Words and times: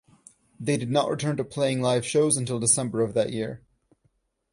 They 0.59 0.77
did 0.77 0.89
not 0.89 1.11
return 1.11 1.37
to 1.37 1.43
playing 1.43 1.79
live 1.83 2.03
shows 2.03 2.35
until 2.35 2.59
December 2.59 3.03
of 3.03 3.13
that 3.13 3.31
year. 3.31 3.61